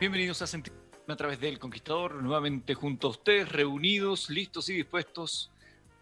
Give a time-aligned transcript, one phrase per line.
[0.00, 0.72] Bienvenidos a Sentir
[1.06, 5.52] a través del Conquistador, nuevamente junto a ustedes, reunidos, listos y dispuestos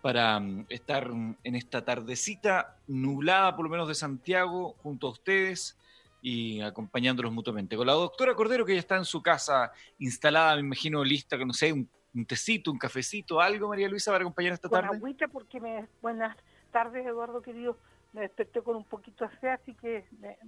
[0.03, 5.11] para mm, estar mm, en esta tardecita nublada, por lo menos de Santiago, junto a
[5.11, 5.77] ustedes
[6.23, 7.77] y acompañándolos mutuamente.
[7.77, 11.45] Con la doctora Cordero, que ya está en su casa instalada, me imagino lista, que
[11.45, 11.89] no sé, un,
[12.27, 14.95] tecito, un cafecito, algo, María Luisa, para acompañar esta tarde.
[14.95, 16.37] agüita porque me, buenas
[16.71, 17.77] tardes, Eduardo, querido.
[18.13, 20.39] Me desperté con un poquito de así que me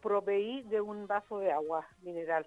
[0.00, 2.46] proveí de un vaso de agua mineral.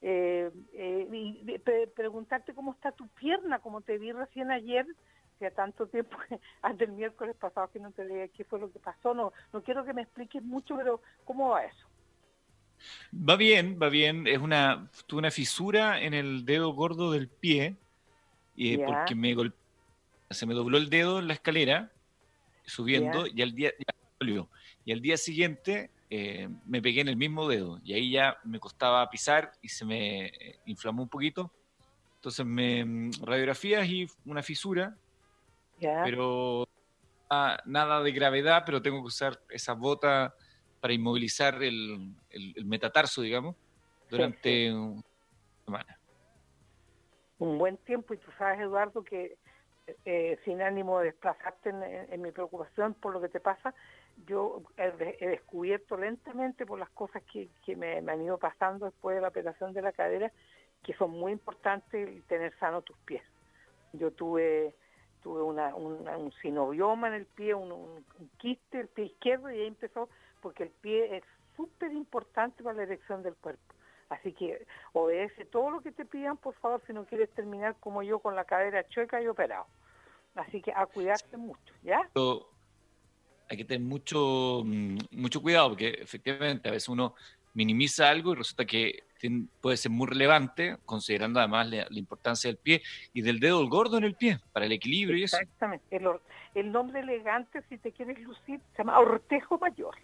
[0.00, 1.58] Eh, eh, y
[1.94, 4.86] preguntarte cómo está tu pierna, como te vi recién ayer,
[5.34, 6.16] hacía tanto tiempo,
[6.62, 9.14] antes del miércoles pasado que no te dije qué fue lo que pasó.
[9.14, 11.86] No, no quiero que me expliques mucho, pero ¿cómo va eso?
[13.14, 14.26] Va bien, va bien.
[14.26, 17.76] Es una, tuve una fisura en el dedo gordo del pie,
[18.56, 19.34] y porque me
[20.30, 21.90] se me dobló el dedo en la escalera,
[22.66, 23.72] subiendo, y al día,
[24.84, 28.60] y al día siguiente eh, me pegué en el mismo dedo y ahí ya me
[28.60, 31.50] costaba pisar y se me eh, inflamó un poquito.
[32.14, 34.96] Entonces me mm, radiografías y una fisura,
[35.80, 36.68] pero
[37.28, 40.36] ah, nada de gravedad, pero tengo que usar esa bota
[40.80, 42.14] para inmovilizar el,
[42.64, 43.56] metatarso, digamos,
[44.08, 45.02] durante una
[45.64, 45.98] semana.
[47.40, 49.36] Un buen tiempo y tú sabes, Eduardo, que
[50.04, 53.74] eh, sin ánimo de desplazarte en mi preocupación por lo que te pasa,
[54.26, 59.28] yo he, descubierto lentamente por las cosas que, me, han ido pasando después de la
[59.28, 60.32] operación de la cadera,
[60.82, 63.22] que son muy importantes tener sano tus pies.
[63.92, 64.74] Yo tuve
[65.22, 68.04] tuve una, un sinovioma en el pie, un,
[68.36, 70.10] quiste el pie izquierdo y ahí empezó,
[70.42, 71.24] porque el pie es
[71.56, 73.74] súper importante para la erección del cuerpo.
[74.10, 78.02] Así que obedece todo lo que te pidan, por favor, si no quieres terminar como
[78.02, 79.66] yo con la cadera chueca y operado.
[80.34, 82.06] Así que a cuidarte mucho, ¿ya?
[83.48, 87.14] Hay que tener mucho, mm, mucho cuidado porque efectivamente a veces uno
[87.54, 89.04] minimiza algo y resulta que
[89.60, 92.82] puede ser muy relevante, considerando además la, importancia del pie
[93.14, 95.38] y del dedo gordo en el pie, para el equilibrio y eso.
[95.38, 96.00] Exactamente.
[96.54, 99.96] El, nombre elegante, si te quieres lucir, se llama Ortejo Mayor.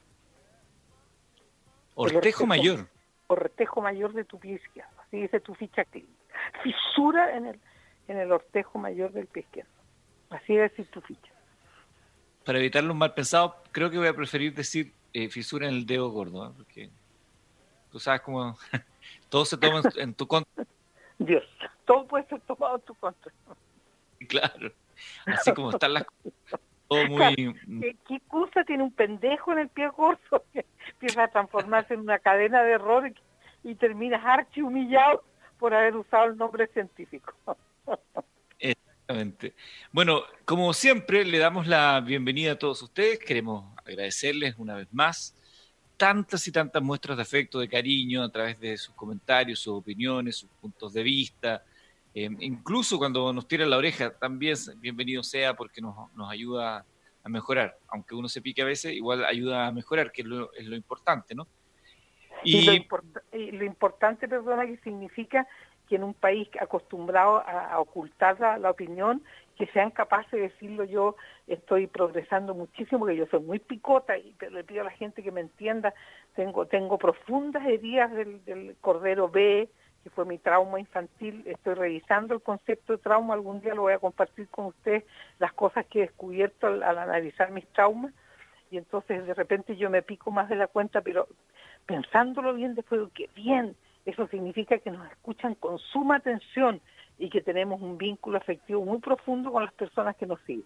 [1.95, 2.89] Ortejo, Mayor.
[3.27, 6.15] Ortejo Mayor de tu pie izquierdo, así dice tu ficha clínica.
[6.62, 7.61] Fisura en el,
[8.09, 9.71] en el ortejo mayor del pie izquierdo.
[10.31, 11.33] Así decir tu ficha
[12.50, 15.87] para evitar los mal pensados, creo que voy a preferir decir eh, fisura en el
[15.87, 16.53] dedo gordo, ¿eh?
[16.56, 16.91] porque
[17.93, 18.59] tú sabes cómo
[19.28, 20.66] todo se toma en, tu contra.
[21.16, 21.44] Dios,
[21.84, 23.33] todo puede ser tomado en tu contra.
[24.27, 24.72] Claro,
[25.27, 26.61] así como están las cosas.
[26.88, 27.55] Todo muy...
[28.09, 32.19] ¿Qué, cosa tiene un pendejo en el pie gordo que empieza a transformarse en una
[32.19, 33.15] cadena de errores
[33.62, 35.22] y terminas archi humillado
[35.61, 37.32] por haber usado el nombre científico?
[39.93, 43.19] Bueno, como siempre, le damos la bienvenida a todos ustedes.
[43.19, 45.35] Queremos agradecerles una vez más
[45.97, 50.37] tantas y tantas muestras de afecto, de cariño a través de sus comentarios, sus opiniones,
[50.37, 51.65] sus puntos de vista.
[52.15, 55.97] Eh, incluso cuando nos tiran la oreja, también bienvenido sea porque nos,
[56.29, 56.85] ayuda
[57.25, 57.77] a mejorar.
[57.89, 60.77] Aunque uno se pique a veces, igual ayuda a mejorar, que es lo, es lo
[60.77, 61.49] importante, ¿no?
[62.45, 65.47] Y, lo, lo, importante, perdona, que significa
[65.90, 69.25] que en un país acostumbrado a, ocultar la, opinión,
[69.58, 71.16] que sean capaces de decirlo yo
[71.48, 75.32] estoy progresando muchísimo, porque yo soy muy picota y le pido a la gente que
[75.32, 75.92] me entienda,
[76.37, 79.69] tengo, tengo profundas heridas del, cordero B,
[80.04, 81.42] que fue mi trauma infantil.
[81.44, 85.02] Estoy revisando el concepto de trauma, algún día lo voy a compartir con ustedes,
[85.40, 88.14] las cosas que he descubierto al, analizar mis traumas.
[88.70, 91.26] Y entonces de repente yo me pico más de la cuenta, pero
[91.84, 93.75] pensándolo bien después, que bien,
[94.11, 96.81] eso significa que nos escuchan con suma atención
[97.19, 100.65] y que tenemos un vínculo afectivo muy profundo con las personas que nos siguen.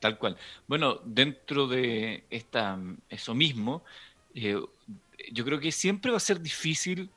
[0.00, 0.36] Tal cual.
[0.66, 2.78] Bueno, dentro de esta,
[3.08, 3.82] eso mismo,
[4.34, 4.60] eh,
[5.32, 7.10] yo creo que siempre va a ser difícil,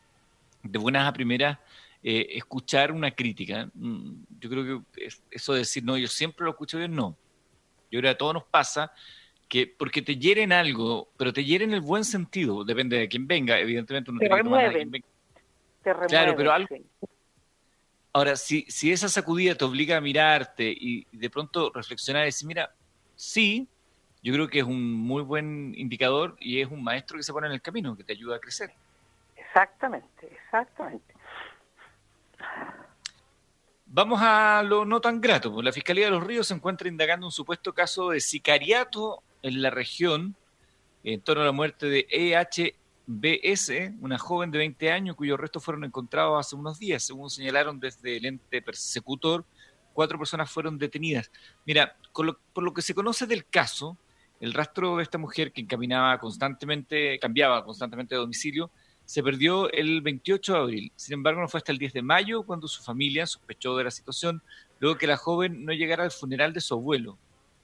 [0.63, 1.59] de buenas a primeras,
[2.03, 3.69] eh, escuchar una crítica.
[3.73, 7.15] Mm, yo creo que eso de decir, no, yo siempre lo escucho bien, no.
[7.91, 8.91] Yo creo que a todos nos pasa
[9.51, 13.27] que porque te hieren algo, pero te hieren en el buen sentido, depende de quién
[13.27, 15.03] venga, evidentemente uno te tiene remueven, que
[15.83, 16.73] Te remueven, claro, pero algo...
[18.13, 22.47] Ahora, si, si esa sacudida te obliga a mirarte y de pronto reflexionar y decir,
[22.47, 22.73] mira,
[23.13, 23.67] sí,
[24.23, 27.47] yo creo que es un muy buen indicador y es un maestro que se pone
[27.47, 28.71] en el camino, que te ayuda a crecer.
[29.35, 31.13] Exactamente, exactamente.
[33.85, 35.51] Vamos a lo no tan grato.
[35.51, 39.61] Pues la Fiscalía de los Ríos se encuentra indagando un supuesto caso de sicariato en
[39.61, 40.35] la región
[41.03, 43.71] en torno a la muerte de EHBS,
[44.01, 48.17] una joven de 20 años cuyos restos fueron encontrados hace unos días, según señalaron desde
[48.17, 49.45] el ente persecutor.
[49.93, 51.31] Cuatro personas fueron detenidas.
[51.65, 53.97] Mira, por lo que se conoce del caso,
[54.39, 58.71] el rastro de esta mujer que encaminaba constantemente, cambiaba constantemente de domicilio,
[59.05, 60.91] se perdió el 28 de abril.
[60.95, 63.91] Sin embargo, no fue hasta el 10 de mayo cuando su familia sospechó de la
[63.91, 64.41] situación,
[64.79, 67.17] luego que la joven no llegara al funeral de su abuelo.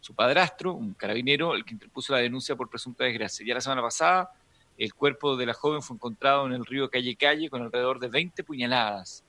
[0.07, 3.45] Su padrastro, un carabinero, el que interpuso la denuncia por presunta desgracia.
[3.45, 4.31] Ya la semana pasada,
[4.77, 8.07] el cuerpo de la joven fue encontrado en el río Calle Calle con alrededor de
[8.07, 9.25] 20 puñaladas.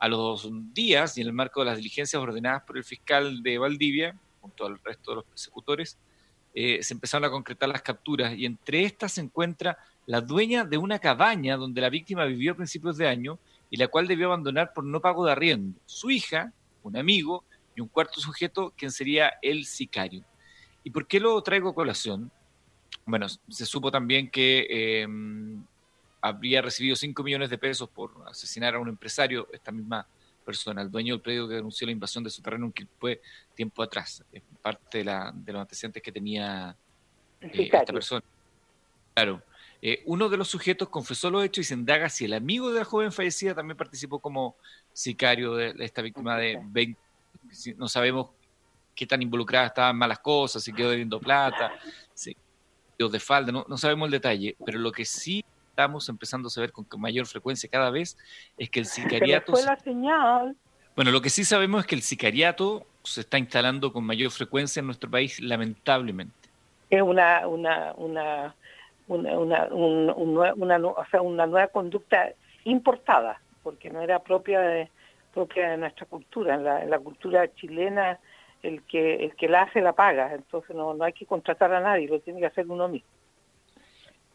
[0.00, 3.56] A los días, y en el marco de las diligencias ordenadas por el fiscal de
[3.56, 5.96] Valdivia, junto al resto de los persecutores,
[6.52, 10.76] eh, se empezaron a concretar las capturas y entre estas se encuentra la dueña de
[10.76, 13.38] una cabaña donde la víctima vivió a principios de año
[13.70, 15.78] y la cual debió abandonar por no pago de arriendo.
[15.86, 16.52] Su hija,
[16.82, 17.44] un amigo
[17.76, 20.24] y un cuarto sujeto, quien sería el sicario.
[20.82, 22.32] ¿Y por qué lo traigo a colación?
[23.04, 25.06] Bueno, se supo también que eh,
[26.20, 30.06] habría recibido 5 millones de pesos por asesinar a un empresario, esta misma
[30.44, 33.20] persona, el dueño del predio que denunció la invasión de su terreno en fue
[33.54, 34.24] tiempo atrás.
[34.32, 36.74] Es parte de, la, de los antecedentes que tenía
[37.40, 38.24] eh, esta persona.
[39.14, 39.42] Claro.
[39.82, 42.78] Eh, uno de los sujetos confesó los hechos y se indaga si el amigo de
[42.78, 44.56] la joven fallecida también participó como
[44.92, 46.98] sicario de, esta víctima de 20.
[47.76, 48.28] No sabemos
[48.94, 51.72] qué tan involucrada estaba en malas cosas, si quedó debiendo plata,
[52.14, 52.36] si
[52.98, 56.50] quedó de falda, no, no sabemos el detalle, pero lo que sí estamos empezando a
[56.50, 58.16] saber con mayor frecuencia cada vez
[58.56, 59.52] es que el sicariato...
[59.52, 60.56] fue la señal.
[60.96, 64.80] Bueno, lo que sí sabemos es que el sicariato se está instalando con mayor frecuencia
[64.80, 66.48] en nuestro país, lamentablemente.
[66.88, 68.54] Es una, una, una,
[69.06, 72.30] una, una, o sea, una nueva conducta
[72.64, 74.90] importada, porque no era propia de,
[75.36, 76.54] propia de nuestra cultura.
[76.54, 78.18] En la, en la cultura chilena,
[78.62, 81.80] el que, el que la hace la paga, entonces no, no hay que contratar a
[81.80, 83.08] nadie, lo tiene que hacer uno mismo.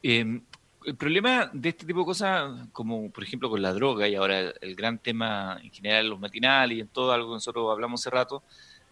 [0.03, 0.41] Eh,
[0.85, 4.51] el problema de este tipo de cosas, como por ejemplo con la droga y ahora
[4.61, 8.11] el gran tema en general los matinales y en todo algo que nosotros hablamos hace
[8.11, 8.43] rato,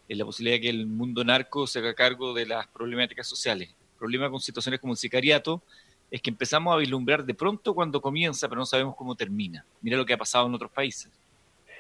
[0.08, 3.70] es la posibilidad de que el mundo narco se haga cargo de las problemáticas sociales.
[3.70, 5.62] El problema con situaciones como el sicariato
[6.10, 9.64] es que empezamos a vislumbrar de pronto cuando comienza, pero no sabemos cómo termina.
[9.82, 11.12] Mira lo que ha pasado en otros países.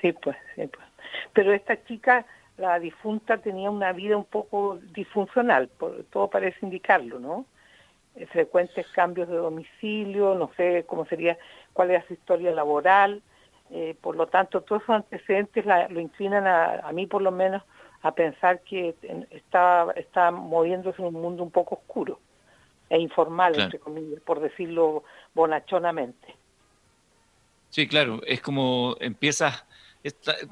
[0.01, 0.85] Sí, pues, sí, pues.
[1.33, 2.25] Pero esta chica,
[2.57, 5.69] la difunta, tenía una vida un poco disfuncional,
[6.11, 7.45] todo parece indicarlo, ¿no?
[8.15, 11.37] Eh, frecuentes cambios de domicilio, no sé cómo sería,
[11.73, 13.21] cuál era su historia laboral.
[13.71, 17.63] Eh, por lo tanto, todos esos antecedentes lo inclinan a, mí, por lo menos,
[18.01, 18.95] a pensar que
[19.29, 22.19] está, está moviéndose en un mundo un poco oscuro
[22.89, 25.03] e informal, entre comillas, por decirlo
[25.35, 26.35] bonachonamente.
[27.69, 29.63] Sí, claro, es como empiezas,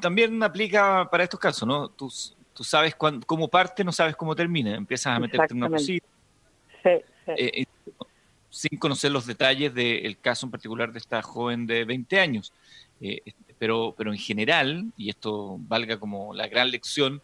[0.02, 1.90] también aplica para estos casos, ¿no?
[1.90, 2.12] Tú,
[2.54, 6.08] tú sabes cómo parte, no sabes cómo termina, empiezas a meterte en una cosita.
[6.84, 6.90] Sí,
[7.28, 7.66] eh,
[8.50, 12.54] sin conocer los detalles del caso en particular de esta joven de 20 años.
[13.02, 13.22] Eh,
[13.60, 17.22] pero, pero en general, y esto valga como la gran lección,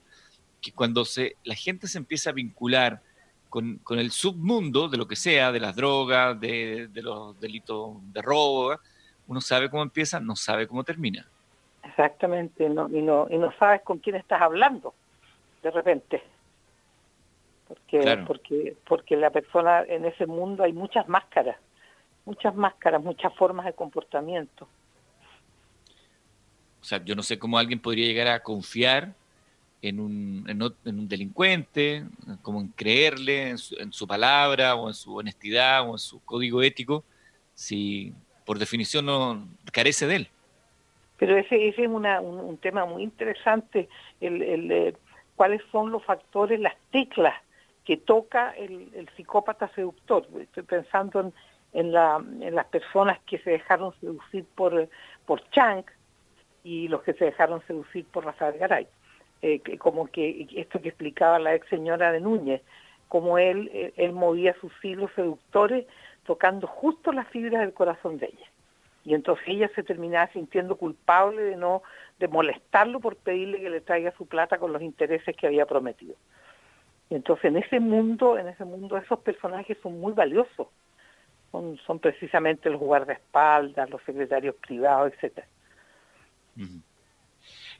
[0.61, 3.01] que cuando se, la gente se empieza a vincular
[3.49, 8.79] con, el submundo de lo que sea, de las drogas, de, los delitos de robo,
[9.27, 11.27] uno sabe cómo empieza, no sabe cómo termina.
[11.93, 14.95] Exactamente, no, y, no, y no sabes con quién estás hablando
[15.61, 16.23] de repente.
[17.67, 21.55] Porque porque porque la persona en ese mundo hay muchas máscaras
[22.25, 24.67] muchas máscaras muchas formas de comportamiento.
[26.81, 29.13] O sea yo no sé cómo alguien podría llegar a confiar
[29.83, 30.61] en un, en,
[30.99, 32.05] un delincuente
[32.41, 37.03] como en creerle en su, palabra o en su honestidad o en su código ético
[37.53, 38.13] si
[38.45, 40.29] por definición no carece de él.
[41.23, 43.87] Pero ese, es un, tema muy interesante,
[44.19, 44.93] eh,
[45.37, 47.33] cuáles son los factores, las teclas
[47.85, 50.27] que toca el, psicópata seductor.
[50.41, 51.31] Estoy pensando
[51.71, 54.89] en, las personas que se dejaron seducir por,
[55.25, 55.85] por Chang
[56.61, 58.85] y los que se dejaron seducir por Rafael Garay.
[59.41, 62.61] Eh, como que esto que explicaba la ex señora de Núñez,
[63.07, 65.85] como él, eh, él movía sus hilos seductores
[66.25, 68.52] tocando justo las fibras del corazón de ella.
[69.05, 71.83] Y entonces ella se terminaba sintiendo culpable de no
[72.19, 76.15] de molestarlo por pedirle que le traiga su plata con los intereses que había prometido.
[77.09, 80.67] Y entonces en ese mundo, en ese mundo esos personajes son muy valiosos.
[81.51, 85.47] Son, son precisamente los guardaespaldas, los secretarios privados, etcétera.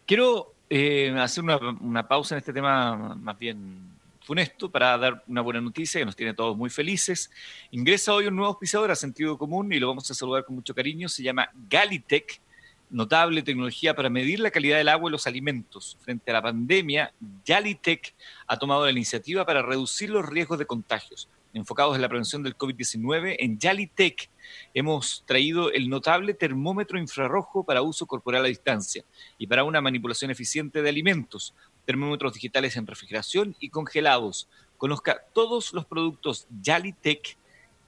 [0.05, 3.92] Quiero eh, hacer una, una pausa en este tema más bien
[4.23, 7.29] funesto para dar una buena noticia que nos tiene todos muy felices.
[7.71, 10.73] Ingresa hoy un nuevo auspiciador a sentido común y lo vamos a saludar con mucho
[10.73, 11.09] cariño.
[11.09, 12.41] Se llama Galitech,
[12.89, 15.97] notable tecnología para medir la calidad del agua y los alimentos.
[16.01, 17.13] Frente a la pandemia,
[17.45, 18.15] Galitech
[18.47, 21.27] ha tomado la iniciativa para reducir los riesgos de contagios.
[21.53, 24.31] Enfocados en la prevención del COVID-19, en Yalitech
[24.73, 29.03] hemos traído el notable termómetro infrarrojo para uso corporal a distancia
[29.37, 31.53] y para una manipulación eficiente de alimentos
[31.85, 34.47] termómetros digitales en refrigeración y congelados.
[34.77, 37.37] Conozca todos los productos Yalitech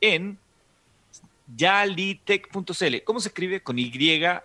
[0.02, 0.38] en
[1.56, 3.04] yalitech.cl.
[3.04, 3.62] ¿Cómo se escribe?
[3.62, 4.36] Con Y-A-L-I-T-E-C-H.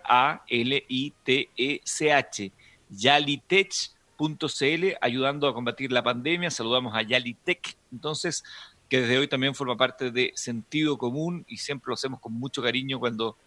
[2.89, 6.51] Yalitech.cl, ayudando a combatir la pandemia.
[6.51, 8.43] Saludamos a Yalitech, entonces,
[8.89, 12.61] que desde hoy también forma parte de Sentido Común y siempre lo hacemos con mucho
[12.61, 13.37] cariño cuando,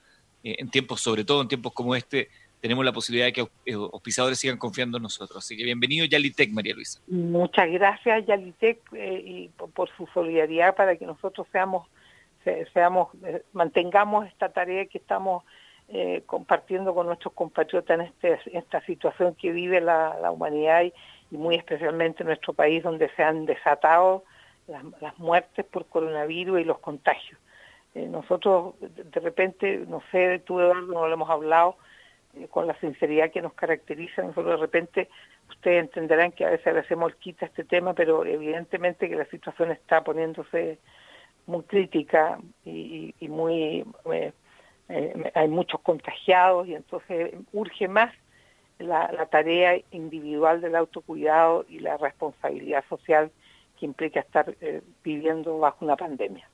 [0.42, 2.30] eh, en tiempos, sobre todo en tiempos como este,
[2.64, 5.36] tenemos la posibilidad de que eh, auspiciadores sigan confiando en nosotros.
[5.36, 6.98] Así que bienvenido Yalitec, María Luisa.
[7.08, 11.86] Muchas gracias Yalitec eh, y por, su solidaridad para que nosotros seamos,
[12.72, 15.44] seamos eh, mantengamos esta tarea que estamos
[16.24, 20.84] compartiendo con nuestros compatriotas en, este, esta situación que vive la, humanidad
[21.30, 24.24] y, muy especialmente en nuestro país donde se han desatado
[24.66, 27.38] las, muertes por coronavirus y los contagios.
[27.94, 31.76] nosotros de repente, no sé, tú Eduardo, no lo hemos hablado,
[32.50, 34.22] con la sinceridad que nos caracteriza.
[34.22, 35.08] Nosotros de repente,
[35.48, 39.26] ustedes entenderán que a veces le hacemos el quita este tema, pero evidentemente que la
[39.26, 40.78] situación está poniéndose
[41.46, 43.84] muy crítica y, muy...
[44.12, 44.32] Eh,
[44.90, 48.12] eh, hay muchos contagiados y entonces urge más
[48.78, 53.30] la, tarea individual del autocuidado y la responsabilidad social
[53.78, 54.54] que implica estar
[55.02, 56.46] viviendo bajo una pandemia.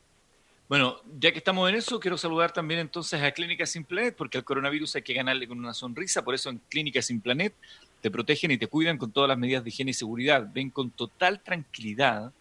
[0.71, 4.39] Bueno, ya que estamos en eso, quiero saludar también entonces a Clínica Sin Planet, porque
[4.39, 7.53] al coronavirus hay que ganarle con una sonrisa, por eso en Clínica Sin Planet
[8.01, 10.49] te protegen y te cuidan con todas las medidas de higiene y seguridad.
[10.55, 12.33] Ven con total tranquilidad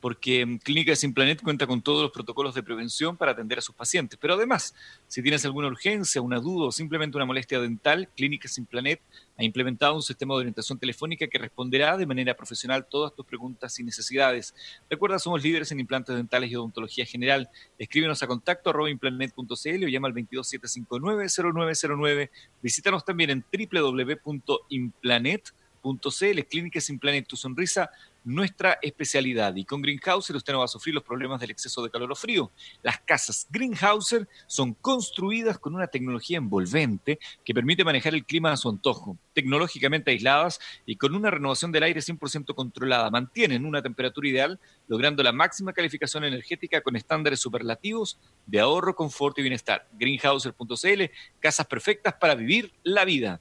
[0.00, 3.62] porque mm, Clínica Sin Planet cuenta con todos los protocolos de prevención para atender a
[3.62, 4.18] sus pacientes.
[4.20, 4.74] Pero además,
[5.08, 9.00] si tienes alguna urgencia, una duda o simplemente una molestia dental, Clínica Sin Planet
[9.38, 13.78] ha implementado un sistema de orientación telefónica que responderá de manera profesional todas tus preguntas
[13.78, 14.54] y necesidades.
[14.88, 17.50] Recuerda, somos líderes en implantes dentales y odontología general.
[17.78, 22.30] Escríbenos a contacto arroba implanet.cl o llama al 22759-0909.
[22.62, 26.40] Visítanos también en www.implanet.cl.
[26.48, 27.90] Clínica Sin Planet, tu sonrisa
[28.26, 29.54] nuestra especialidad.
[29.54, 32.16] Y con Greenhouser usted no va a sufrir los problemas del exceso de calor o
[32.16, 32.50] frío.
[32.82, 38.56] Las casas Greenhouser son construidas con una tecnología envolvente que permite manejar el clima a
[38.56, 43.10] su antojo, tecnológicamente aisladas y con una renovación del aire 100% controlada.
[43.10, 49.38] Mantienen una temperatura ideal, logrando la máxima calificación energética con estándares superlativos de ahorro, confort
[49.38, 49.88] y bienestar.
[49.92, 51.02] Greenhouser.cl,
[51.38, 53.40] casas perfectas para vivir la vida.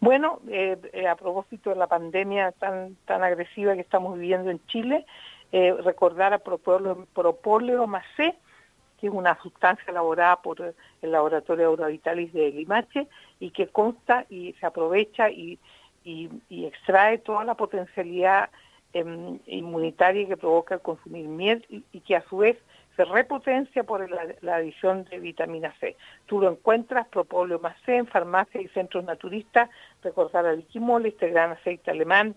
[0.00, 4.64] Bueno, eh, eh, a propósito de la pandemia tan, tan agresiva que estamos viviendo en
[4.66, 5.06] Chile,
[5.52, 7.06] eh, recordar a propóleo,
[8.16, 8.34] C,
[9.00, 13.06] que es una sustancia elaborada por el laboratorio Eurovitalis de Limache
[13.40, 15.58] y que consta y se aprovecha y,
[16.50, 18.50] extrae toda la potencialidad
[18.92, 22.58] em, inmunitaria que provoca el consumir miel y que a su vez
[22.96, 25.96] se repotencia por la, adición de vitamina C.
[26.26, 29.68] Tú lo encuentras, Propóleo más C, en farmacias y centros naturistas,
[30.02, 32.34] recordar al Liquimol, este gran aceite alemán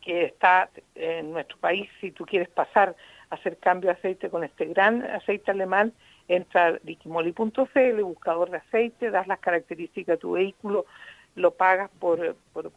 [0.00, 2.96] que está en nuestro país, si tú quieres pasar
[3.28, 5.92] a hacer cambio de aceite con este gran aceite alemán,
[6.26, 10.86] entra a liquimoli.cl, buscador de aceite, das las características de tu vehículo,
[11.34, 12.72] lo pagas por, por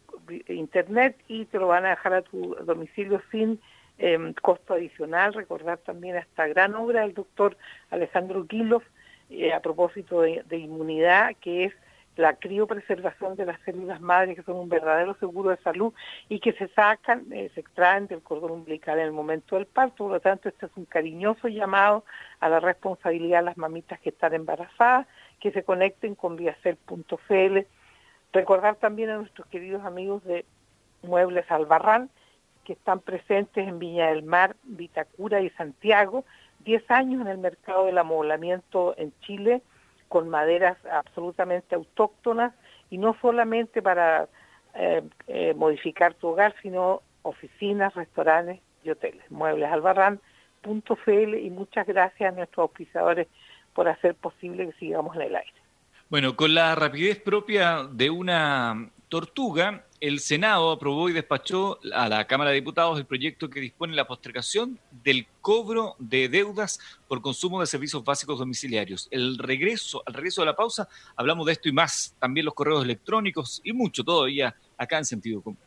[0.48, 3.60] internet y te lo van a dejar a tu domicilio sin
[3.98, 5.34] eh, costo adicional.
[5.34, 7.58] Recordar también esta gran obra del doctor
[7.90, 8.84] Alejandro Guilov
[9.30, 11.74] eh, a propósito de, inmunidad, que es
[12.16, 15.92] la criopreservación de las células madres, que son un verdadero seguro de salud
[16.30, 20.04] y que se sacan, eh, se extraen del cordón umbilical en el momento del parto.
[20.04, 22.06] Por lo tanto, este es un cariñoso llamado
[22.40, 25.08] a la responsabilidad de las mamitas que están embarazadas,
[25.40, 27.60] que se conecten con viacel.cl.
[28.32, 30.46] Recordar también a nuestros queridos amigos de
[31.02, 32.12] Muebles Albarrán,
[32.63, 36.25] que están presentes en Viña del Mar, Vitacura y Santiago,
[36.65, 39.62] 10 años en el mercado del amoblamiento en Chile,
[40.08, 42.53] con maderas absolutamente autóctonas
[42.89, 44.27] y no solamente para
[44.75, 49.24] eh, eh, modificar tu hogar, sino oficinas, restaurantes y hoteles.
[49.32, 53.27] Muebles Albarrán.cl y muchas gracias a nuestros auspiciadores
[53.74, 55.53] por hacer posible que sigamos en el aire.
[56.10, 62.27] Bueno, con la rapidez propia de una tortuga, el Senado aprobó y despachó a la
[62.27, 67.62] Cámara de Diputados el proyecto que dispone la postergación del cobro de deudas por consumo
[67.62, 69.07] de servicios básicos domiciliarios.
[69.12, 72.83] El regreso, al regreso de la pausa, hablamos de esto y más, también los correos
[72.83, 75.60] electrónicos y mucho todavía acá en sentido común.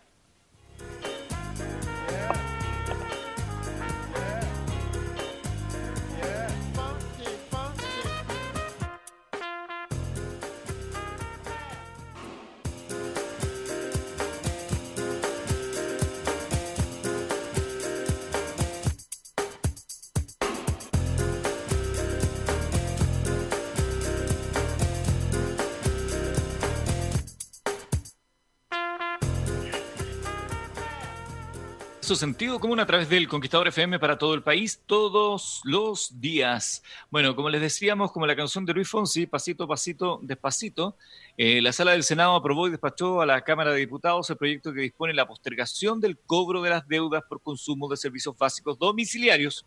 [32.14, 36.84] Sentido común a través del Conquistador FM para todo el país todos los días.
[37.10, 40.96] Bueno, como les decíamos, como la canción de Luis Fonsi, pasito pasito, despacito,
[41.36, 44.72] eh, la Sala del Senado aprobó y despachó a la Cámara de Diputados el proyecto
[44.72, 49.66] que dispone la postergación del cobro de las deudas por consumo de servicios básicos domiciliarios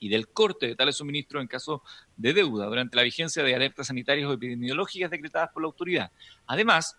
[0.00, 1.82] y del corte de tales suministros en caso
[2.16, 6.10] de deuda durante la vigencia de alertas sanitarias o epidemiológicas decretadas por la autoridad.
[6.46, 6.96] Además,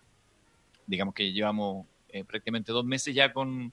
[0.86, 3.72] digamos que llevamos eh, prácticamente dos meses ya con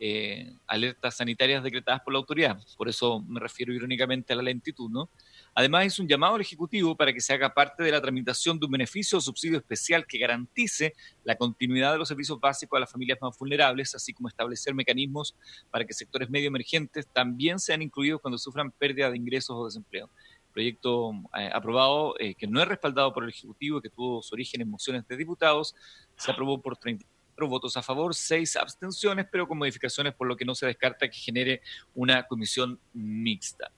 [0.00, 2.58] eh, alertas sanitarias decretadas por la autoridad.
[2.76, 5.10] Por eso me refiero irónicamente a la lentitud, ¿no?
[5.54, 8.66] Además, es un llamado al Ejecutivo para que se haga parte de la tramitación de
[8.66, 12.92] un beneficio o subsidio especial que garantice la continuidad de los servicios básicos a las
[12.92, 15.34] familias más vulnerables, así como establecer mecanismos
[15.70, 20.08] para que sectores medio emergentes también sean incluidos cuando sufran pérdida de ingresos o desempleo.
[20.52, 24.60] Proyecto eh, aprobado eh, que no es respaldado por el Ejecutivo, que tuvo su origen
[24.60, 25.74] en mociones de diputados,
[26.16, 27.04] se aprobó por 30
[27.46, 31.18] votos a favor, seis abstenciones, pero con modificaciones por lo que no se descarta que
[31.18, 31.60] genere
[31.94, 33.70] una comisión mixta.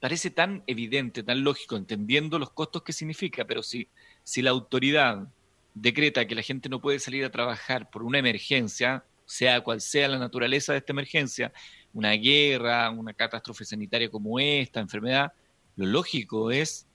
[0.00, 3.88] Parece tan evidente, tan lógico, entendiendo los costos que significa, pero si,
[4.24, 5.28] si la autoridad
[5.72, 10.08] decreta que la gente no puede salir a trabajar por una emergencia, sea cual sea
[10.08, 11.52] la naturaleza de esta emergencia,
[11.92, 15.32] una guerra, una catástrofe sanitaria como esta, enfermedad,
[15.76, 16.86] lo lógico es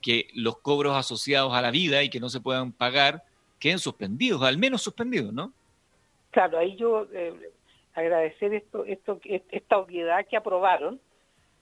[0.00, 3.24] que los cobros asociados a la vida y que no se puedan pagar
[3.64, 5.50] queden suspendidos, al menos suspendidos, ¿no?
[6.32, 7.32] Claro, ahí yo eh,
[7.94, 11.00] agradecer esto, esto, esta obviedad que aprobaron,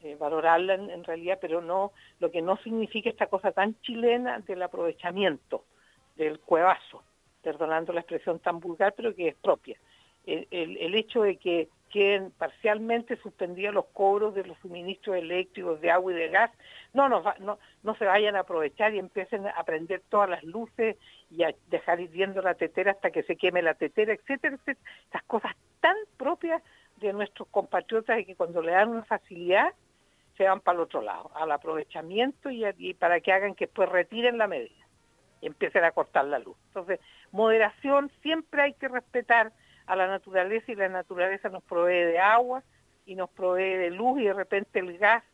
[0.03, 4.65] eh, valorarla en, realidad, pero no lo que no significa esta cosa tan chilena del
[4.65, 5.65] aprovechamiento,
[6.17, 7.05] del cuevazo,
[7.41, 9.79] perdonando la expresión tan vulgar, pero que es propia.
[10.27, 15.91] El, el hecho de que queden parcialmente suspendidos los cobros de los suministros eléctricos, de
[15.91, 16.51] agua y de gas,
[16.95, 20.97] no, no, no, no se vayan a aprovechar y empiecen a prender todas las luces
[21.31, 24.87] y a dejar ir viendo la tetera hasta que se queme la tetera, etcétera, etcétera.
[25.05, 26.63] Estas cosas tan propias
[26.97, 29.69] de nuestros compatriotas y que cuando le dan una facilidad
[30.37, 34.39] se van para el otro lado, al aprovechamiento y para que hagan que después retiren
[34.39, 34.83] la medida
[35.43, 36.57] y empiecen a cortar la luz.
[36.69, 37.01] Entonces,
[37.33, 39.53] moderación siempre hay que respetar
[39.87, 42.63] a la naturaleza y la naturaleza nos provee de agua
[43.07, 45.25] y nos provee de luz y de repente el gas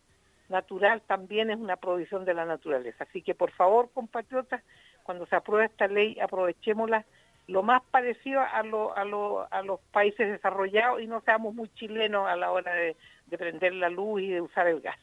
[0.49, 3.05] natural también es una provisión de la naturaleza.
[3.05, 4.63] Así que por favor, compatriotas,
[5.03, 7.05] cuando se apruebe esta ley, aprovechémosla
[7.47, 11.69] lo más parecido a, lo, a, lo, a los países desarrollados y no seamos muy
[11.75, 12.95] chilenos a la hora de,
[13.27, 14.99] de prender la luz y de usar el gas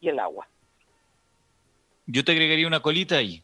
[0.00, 0.46] y el agua.
[2.06, 3.42] Yo te agregaría una colita ahí,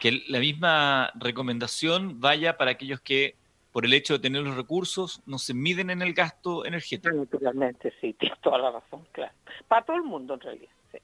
[0.00, 3.36] que la misma recomendación vaya para aquellos que
[3.72, 7.16] por el hecho de tener los recursos, no se miden en el gasto energético.
[7.16, 9.32] Naturalmente, sí, tienes toda la razón, claro.
[9.66, 10.70] Para todo el mundo, en realidad.
[10.92, 10.98] Sí.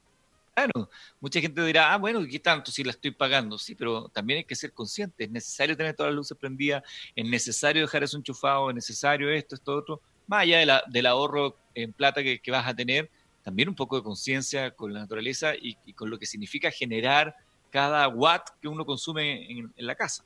[0.53, 3.57] Claro, mucha gente dirá, ah, bueno, ¿qué tanto si la estoy pagando?
[3.57, 6.83] Sí, pero también hay que ser consciente, es necesario tener todas las luces prendidas,
[7.15, 11.07] es necesario dejar eso enchufado, es necesario esto, esto, otro, más allá de la, del
[11.07, 13.09] ahorro en plata que, vas a tener,
[13.41, 17.35] también un poco de conciencia con la naturaleza y, con lo que significa generar
[17.71, 20.23] cada watt que uno consume en la casa.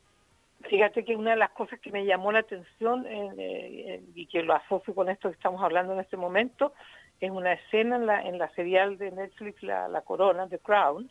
[0.70, 4.54] Fíjate que una de las cosas que me llamó la atención eh, y que lo
[4.54, 6.74] asocio con esto que estamos hablando en este momento
[7.20, 11.10] es una escena en la, en la serial de Netflix La, Corona, The Crown,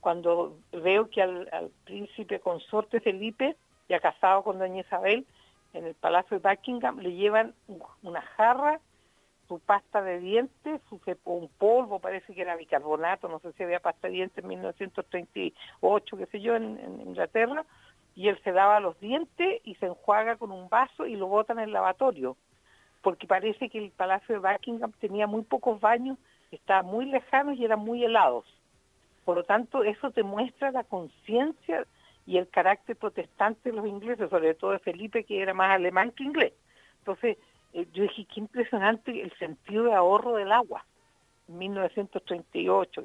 [0.00, 3.56] cuando veo que al, príncipe consorte Felipe,
[3.88, 5.26] ya casado con doña Isabel,
[5.72, 7.54] en el Palacio de Buckingham, le llevan
[8.02, 8.80] una jarra,
[9.48, 13.80] su pasta de dientes, su, un polvo, parece que era bicarbonato, no sé si había
[13.80, 17.64] pasta de dientes en 1938, qué sé yo, en, en Inglaterra,
[18.14, 21.52] y él se lava los dientes y se enjuaga con un vaso y lo bota
[21.52, 22.36] en el lavatorio,
[23.00, 26.18] porque parece que el Palacio de Buckingham tenía muy pocos baños,
[26.50, 28.44] estaban muy lejanos y eran muy helados.
[29.24, 31.86] Por lo tanto, eso te muestra la conciencia
[32.26, 36.12] y el carácter protestante de los ingleses, sobre todo de Felipe, que era más alemán
[36.12, 36.52] que inglés.
[36.98, 37.36] Entonces,
[37.72, 40.84] eh, yo dije, qué impresionante el sentido de ahorro del agua,
[41.48, 43.04] en 1938.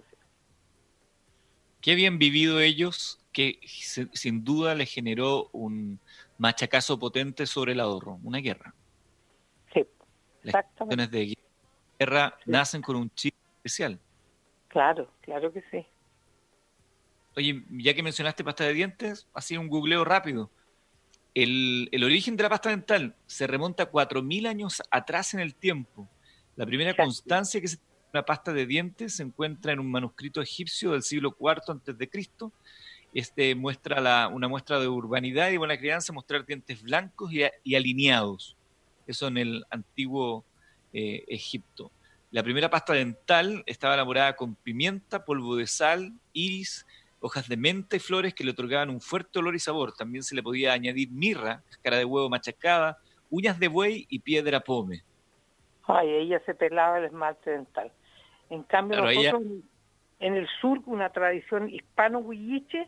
[1.82, 6.00] Qué bien vivido ellos, que sin duda les generó un
[6.40, 8.74] machacazo potente sobre el ahorro, una guerra.
[9.72, 9.86] Sí,
[10.44, 10.96] exactamente.
[10.96, 11.38] Las de
[12.00, 14.00] guerra nacen con un chip especial.
[14.70, 15.86] Claro, claro que sí.
[17.36, 20.50] Oye, ya que mencionaste pasta de dientes, así un googleo rápido.
[21.36, 26.10] El, origen de la pasta dental se remonta a 4.000 años atrás en el tiempo.
[26.56, 27.78] La primera constancia que se
[28.14, 32.10] una pasta de dientes se encuentra en un manuscrito egipcio del siglo IV antes de
[32.10, 32.52] Cristo.
[33.18, 38.56] Este muestra la, una muestra de urbanidad y buena crianza, mostrar dientes blancos y, alineados.
[39.08, 40.46] Eso en el antiguo
[40.94, 41.90] eh, Egipto.
[42.30, 46.86] La primera pasta dental estaba elaborada con pimienta, polvo de sal, iris,
[47.20, 49.94] hojas de menta y flores que le otorgaban un fuerte olor y sabor.
[49.94, 53.00] También se le podía añadir mirra, cáscara de huevo machacada,
[53.32, 55.02] uñas de buey y piedra pome.
[55.88, 57.92] Ay, ella se pelaba el esmalte dental.
[58.52, 59.42] En cambio, nosotros
[60.20, 62.88] en el sur, una tradición hispano-huilliche,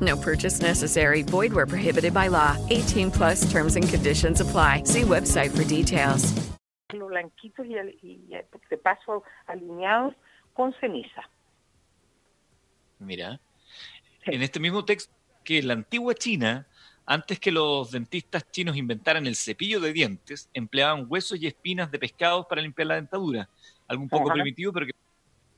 [0.00, 1.22] No purchase necessary.
[1.22, 2.56] Void where prohibited by law.
[2.70, 4.84] 18 plus terms and conditions apply.
[4.84, 6.32] See website for details.
[6.88, 10.14] Blanquitos y, y, y de paso alineados
[10.54, 11.22] con ceniza.
[12.98, 13.40] Mira,
[14.26, 15.12] en este mismo texto
[15.44, 16.66] que la antigua China,
[17.06, 21.98] antes que los dentistas chinos inventaran el cepillo de dientes, empleaban huesos y espinas de
[21.98, 23.48] pescados para limpiar la dentadura.
[23.88, 24.92] Algo un poco primitivo, pero que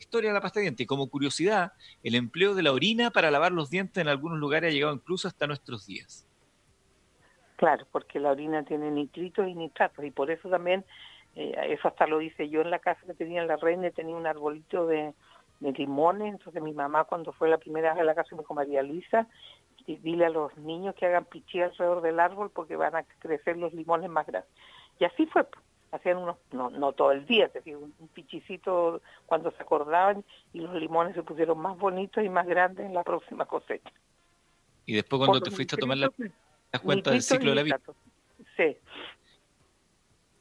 [0.02, 0.86] historia de la pasta de dientes.
[0.86, 4.74] Como curiosidad, el empleo de la orina para lavar los dientes en algunos lugares ha
[4.74, 6.26] llegado incluso hasta nuestros días.
[7.56, 10.84] Claro, porque la orina tiene nitritos y nitratos, y por eso también
[11.36, 14.16] eh, eso hasta lo hice yo en la casa que tenía en la reina, tenía
[14.16, 15.14] un arbolito de,
[15.60, 18.82] limones, entonces mi mamá cuando fue la primera vez a la casa me dijo, María
[18.82, 19.28] Luisa,
[19.86, 23.72] dile a los niños que hagan pichí alrededor del árbol porque van a crecer los
[23.72, 24.50] limones más grandes.
[24.98, 25.46] Y así fue,
[25.92, 30.60] hacían unos, no, no todo el día, te un, un pichicito cuando se acordaban y
[30.60, 33.92] los limones se pusieron más bonitos y más grandes en la próxima cosecha.
[34.86, 36.10] Y después cuando te fuiste a tomar la,
[36.72, 37.80] das cuenta del ciclo de la vida.
[38.56, 38.76] Sí.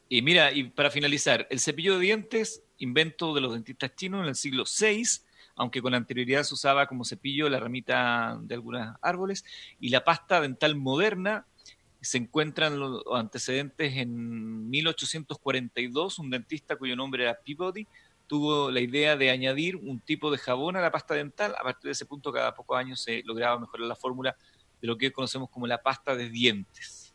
[0.08, 4.28] Y mira, y para finalizar, el cepillo de dientes, invento de los dentistas chinos en
[4.28, 5.04] el siglo VI,
[5.54, 9.44] aunque con anterioridad se usaba como cepillo la ramita de algunos árboles,
[9.80, 11.46] y la pasta dental moderna
[12.02, 17.86] se encuentran los antecedentes en 1842, un dentista cuyo nombre era Peabody,
[18.26, 21.54] tuvo la idea de añadir un tipo de jabón a la pasta dental.
[21.58, 24.36] A partir de ese punto, cada pocos años se lograba mejorar la fórmula
[24.80, 27.14] de lo que conocemos como la pasta de dientes.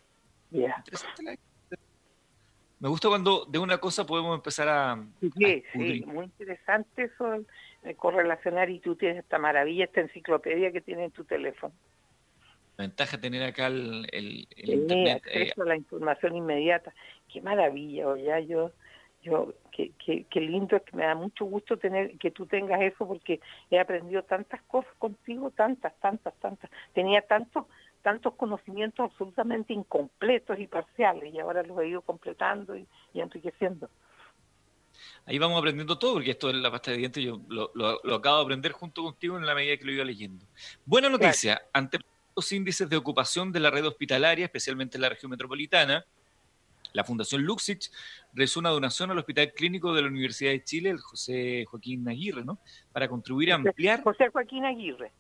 [0.51, 0.83] La
[2.79, 5.03] me gusta cuando de una cosa podemos empezar a...
[5.19, 7.43] Sí, sí, muy interesante eso,
[7.83, 11.73] de correlacionar y tú tienes esta maravilla, esta enciclopedia que tiene en tu teléfono.
[12.77, 15.23] La ventaja de tener acá el, el, Internet.
[15.27, 16.93] Eh, acceso a la información inmediata.
[17.31, 18.71] Qué maravilla, oye, yo,
[19.23, 22.81] yo, qué, qué, qué lindo, es que me da mucho gusto tener que tú tengas
[22.81, 26.69] eso porque he aprendido tantas cosas contigo, tantas, tantas, tantas.
[26.93, 27.67] Tenía tanto
[28.07, 33.89] tantos conocimientos absolutamente incompletos y parciales y ahora los he ido completando y, enriqueciendo.
[35.25, 37.69] Ahí vamos aprendiendo todo, porque esto de la pasta de dientes yo lo,
[38.15, 40.45] acabo de aprender junto contigo en la medida que lo iba leyendo.
[40.85, 41.99] Buena noticia, ante
[42.37, 46.05] los índices de ocupación de la red hospitalaria, especialmente en la región metropolitana,
[46.93, 47.91] la Fundación Luxich
[48.31, 52.45] realizó una donación al Hospital Clínico de la Universidad de Chile, el José Joaquín Aguirre,
[52.45, 52.59] ¿no?
[52.93, 54.03] Para contribuir a ampliar...
[54.03, 55.11] José Joaquín Aguirre.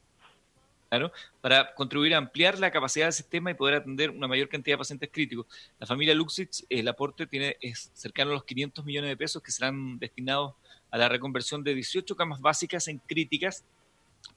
[0.89, 4.75] Claro, para contribuir a ampliar la capacidad del sistema y poder atender una mayor cantidad
[4.75, 5.47] de pacientes críticos.
[5.79, 9.51] La familia Luxich, el aporte tiene es cercano a los 500 millones de pesos que
[9.51, 10.53] serán destinados
[10.91, 13.65] a la reconversión de 18 camas básicas en críticas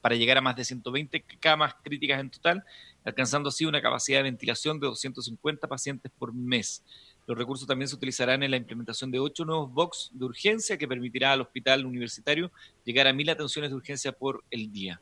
[0.01, 2.63] para llegar a más de 120 camas críticas en total,
[3.03, 6.83] alcanzando así una capacidad de ventilación de 250 pacientes por mes.
[7.27, 10.87] Los recursos también se utilizarán en la implementación de ocho nuevos box de urgencia que
[10.87, 12.51] permitirá al hospital universitario
[12.83, 15.01] llegar a mil atenciones de urgencia por el día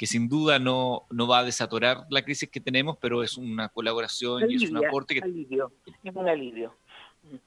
[0.00, 3.68] que sin duda no, no va a desatorar la crisis que tenemos, pero es una
[3.68, 5.20] colaboración y es un aporte que...
[5.20, 6.74] Alivio, es un alivio.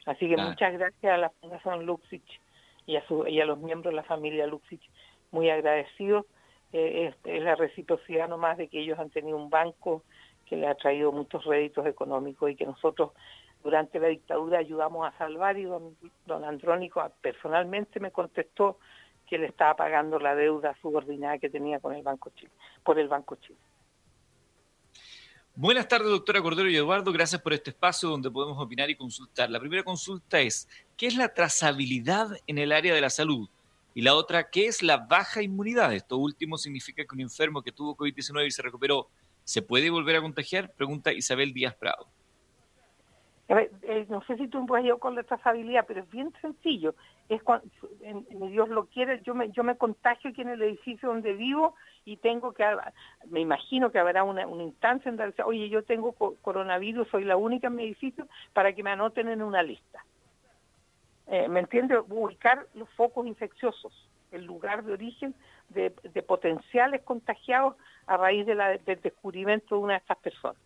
[0.05, 2.39] Así que muchas gracias a la Fundación Luxich
[2.85, 4.87] y a, su, y a los miembros de la familia Luxich,
[5.31, 6.27] muy agradecidos.
[6.73, 10.03] Eh, es, la reciprocidad nomás de que ellos han tenido un banco
[10.47, 13.11] que le ha traído muchos réditos económicos y que nosotros
[13.63, 18.79] durante la dictadura ayudamos a salvar y don, don Andrónico personalmente me contestó
[19.29, 22.51] que le estaba pagando la deuda subordinada que tenía con el Banco Chile,
[22.83, 23.57] por el Banco Chile.
[25.55, 27.11] Buenas tardes, doctora Cordero y Eduardo.
[27.13, 29.51] Gracias por este espacio donde podemos opinar y consultar.
[29.51, 33.47] La primera consulta es, ¿qué es la trazabilidad en el área de la salud?
[33.93, 35.93] Y la otra, ¿qué es la baja inmunidad?
[35.93, 39.07] Esto último significa que un enfermo que tuvo COVID-19 y se recuperó,
[39.43, 40.71] ¿se puede volver a contagiar?
[40.73, 42.07] Pregunta Isabel Díaz Prado.
[43.49, 46.95] Eh, no sé si tú puedes ir con la trazabilidad, pero es bien sencillo.
[47.29, 47.67] Es cuando,
[48.47, 51.75] Dios lo quiere, yo me, yo me contagio aquí en el edificio donde vivo
[52.05, 52.65] y tengo que,
[53.29, 57.67] me imagino que habrá una, instancia en donde, oye, yo tengo coronavirus, soy la única
[57.67, 60.03] en mi edificio, para que me anoten en una lista.
[61.27, 61.97] Eh, ¿Me entiende?
[61.97, 63.93] Ubicar los focos infecciosos,
[64.31, 65.33] el lugar de origen
[65.69, 65.89] de,
[66.27, 70.61] potenciales contagiados a raíz de la, del descubrimiento de una de estas personas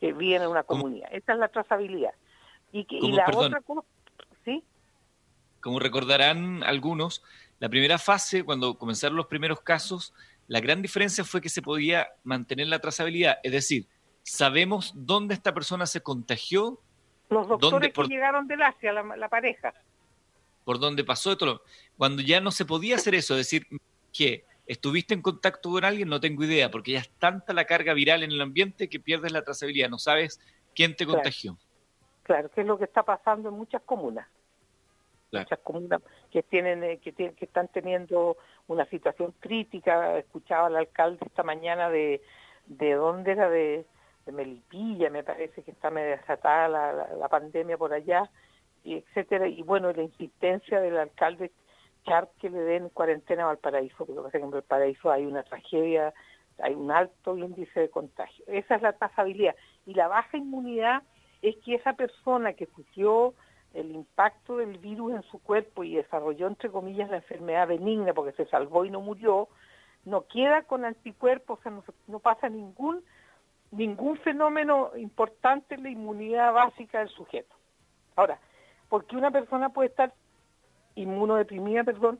[0.00, 1.08] que viven en una comunidad.
[1.12, 2.12] Esa es la trazabilidad.
[2.72, 3.86] Y, que, y la otra cosa,
[4.44, 4.62] ¿sí?
[5.60, 7.22] Como recordarán algunos,
[7.58, 10.12] la primera fase, cuando comenzaron los primeros casos,
[10.46, 13.86] la gran diferencia fue que se podía mantener la trazabilidad, es decir,
[14.22, 16.80] sabemos dónde esta persona se contagió.
[17.28, 19.74] Los doctores que llegaron del Asia, la, pareja.
[20.64, 21.62] Por dónde pasó esto.
[21.96, 23.66] Cuando ya no se podía hacer eso, es decir,
[24.12, 26.08] que ¿Estuviste en contacto con alguien?
[26.08, 29.30] No tengo idea, porque ya es tanta la carga viral en el ambiente que pierdes
[29.30, 30.40] la trazabilidad, no sabes
[30.74, 31.56] quién te contagió.
[32.24, 34.26] Claro, que es lo que está pasando en muchas comunas.
[35.30, 38.36] Muchas comunas que tienen eh, que, que están teniendo
[38.66, 40.18] una situación crítica.
[40.18, 42.22] Escuchaba al alcalde esta mañana de,
[42.66, 43.86] de dónde era, de,
[44.32, 48.30] Melipilla, me parece que está medio desatada la, la, pandemia por allá,
[48.84, 49.46] y etcétera.
[49.48, 51.50] Y bueno, la insistencia del alcalde
[52.38, 56.14] que le den cuarentena a Valparaíso, porque en Valparaíso hay una tragedia,
[56.58, 58.44] hay un alto índice de contagio.
[58.46, 59.56] Esa es la trazabilidad.
[59.86, 61.02] Y la baja inmunidad
[61.42, 63.34] es que esa persona que sufrió
[63.74, 68.32] el impacto del virus en su cuerpo y desarrolló, entre comillas, la enfermedad benigna porque
[68.32, 69.48] se salvó y no murió,
[70.04, 71.72] no queda con anticuerpos, o sea,
[72.06, 73.04] no, pasa ningún,
[73.76, 77.54] ningún fenómeno importante en la inmunidad básica del sujeto.
[78.16, 78.38] Ahora,
[78.88, 80.12] porque una persona puede estar
[80.94, 82.18] inmunodeprimida, perdón,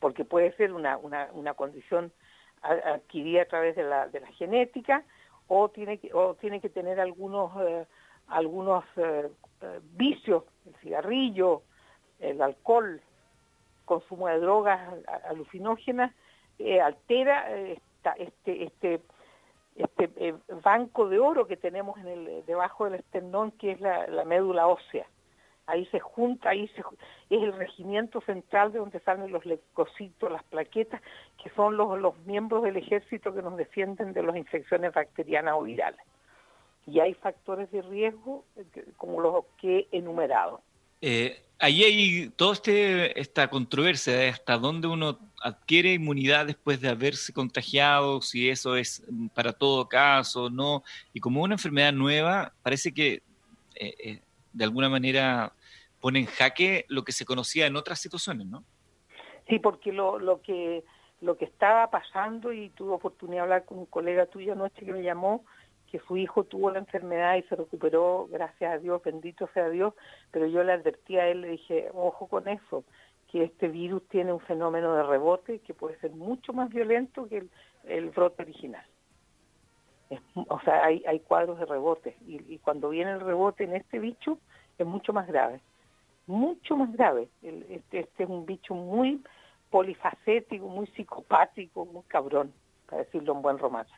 [0.00, 2.12] porque puede ser una, una, una condición
[2.62, 5.04] adquirida a través de la, de la genética
[5.46, 7.86] o tiene que, o tiene que tener algunos, eh,
[8.26, 9.30] algunos eh,
[9.62, 11.62] eh, vicios, el cigarrillo,
[12.20, 13.00] el alcohol,
[13.84, 14.80] consumo de drogas
[15.30, 16.12] alucinógenas,
[16.82, 19.00] altera esta, este, este,
[19.78, 24.24] este banco de oro que tenemos en el, debajo del esternón, que es la, la
[24.24, 25.06] médula ósea
[25.68, 26.80] ahí se junta, ahí se,
[27.30, 31.00] es el regimiento central de donde salen los leucocitos, las plaquetas,
[31.42, 35.62] que son los, los miembros del ejército que nos defienden de las infecciones bacterianas o
[35.62, 36.00] virales.
[36.86, 38.64] Y hay factores de riesgo eh,
[38.96, 40.62] como los que he enumerado.
[41.02, 46.88] Eh, ahí hay toda este, esta controversia de hasta dónde uno adquiere inmunidad después de
[46.88, 50.82] haberse contagiado, si eso es para todo caso no.
[51.12, 53.22] Y como una enfermedad nueva, parece que
[53.74, 54.20] eh, eh
[54.52, 55.52] de alguna manera
[56.00, 58.64] pone en jaque lo que se conocía en otras situaciones, ¿no?
[59.48, 60.82] Sí, porque lo, lo que
[61.20, 64.92] lo que estaba pasando y tuve oportunidad de hablar con un colega tuyo anoche que
[64.92, 65.44] me llamó
[65.90, 69.94] que su hijo tuvo la enfermedad y se recuperó, gracias a Dios, bendito sea Dios,
[70.30, 72.84] pero yo le advertí a él, le dije, ojo con eso,
[73.30, 77.46] que este virus tiene un fenómeno de rebote que puede ser mucho más violento que
[77.84, 78.84] el, brote original.
[80.48, 84.38] o sea, hay, hay cuadros de rebote y cuando viene el rebote en este bicho
[84.78, 85.60] es mucho más grave
[86.28, 87.28] mucho más grave.
[87.42, 89.22] este, este es un bicho muy
[89.70, 92.52] polifacético, muy psicopático, muy cabrón,
[92.88, 93.92] para decirlo en buen romance.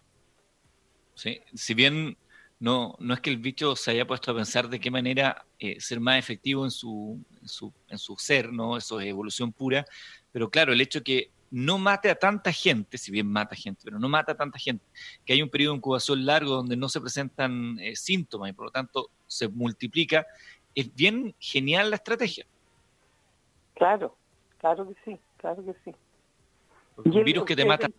[1.20, 2.16] Sí, si bien
[2.60, 5.78] no, no es que el bicho se haya puesto a pensar de qué manera eh,
[5.78, 8.78] ser más efectivo en su, en su, en su ser, ¿no?
[8.78, 9.84] Eso es evolución pura,
[10.32, 13.98] pero claro, el hecho que no mate a tanta gente, si bien mata gente, pero
[13.98, 14.82] no mata a tanta gente,
[15.26, 18.64] que hay un periodo de incubación largo donde no se presentan eh, síntomas y por
[18.64, 20.26] lo tanto se multiplica,
[20.74, 22.46] es bien genial la estrategia.
[23.74, 24.16] Claro,
[24.56, 25.94] claro que sí, claro que sí.
[26.96, 27.90] un virus que te mata.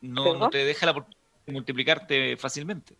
[0.00, 0.94] no, no te deja la
[1.46, 2.94] multiplicarte fácilmente.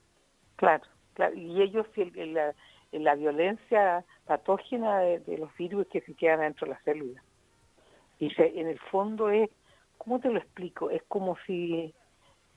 [0.56, 1.34] Claro, claro.
[1.34, 2.54] y ellos, la,
[2.92, 7.22] la violencia patógena de, los virus que se quedan dentro de la célula.
[8.18, 9.50] Y se, en el fondo es,
[9.98, 10.90] ¿cómo te lo explico?
[10.90, 11.92] Es como si,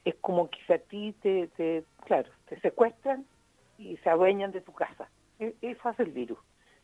[0.03, 3.25] es como que a ti te, te, claro, te secuestran
[3.77, 5.09] y se adueñan de tu casa.
[5.39, 6.39] Eso hace el virus.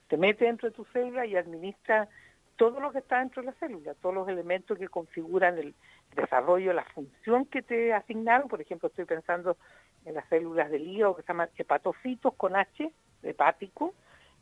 [0.08, 2.10] Te mete dentro de tu célula y administra
[2.58, 5.74] todo lo que está dentro de la célula, todos los elementos que configuran el
[6.15, 8.47] desarrollo, la función que te asignaron.
[8.47, 9.58] Por ejemplo, estoy pensando
[10.06, 12.91] en las células del hígado que se llaman hepatocitos con H,
[13.24, 13.93] hepático.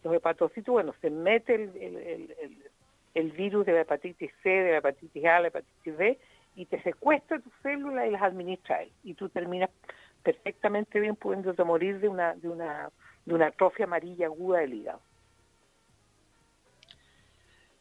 [0.04, 1.56] Los hepatocitos, bueno, se mete
[3.14, 6.20] el, virus de la hepatitis C, de la hepatitis A, la hepatitis B,
[6.56, 8.92] y te secuestra tus células y las administra él.
[9.04, 9.70] Y tú terminas
[10.24, 12.90] perfectamente bien pudiéndote morir de una, de una,
[13.26, 15.02] de una atrofia amarilla aguda del hígado.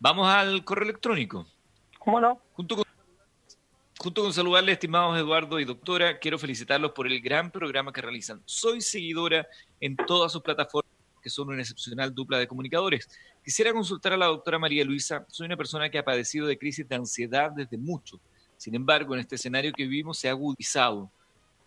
[0.00, 1.46] Vamos al correo electrónico.
[1.98, 2.40] ¿Cómo no?
[2.52, 2.84] Junto con
[4.00, 8.40] Junto con saludarles, estimados Eduardo y doctora, quiero felicitarlos por el gran programa que realizan.
[8.44, 9.48] Soy seguidora
[9.80, 13.08] en todas sus plataformas, que son una excepcional dupla de comunicadores.
[13.42, 15.26] Quisiera consultar a la doctora María Luisa.
[15.28, 18.20] Soy una persona que ha padecido de crisis de ansiedad desde mucho.
[18.56, 21.10] Sin embargo, en este escenario que vivimos se ha agudizado.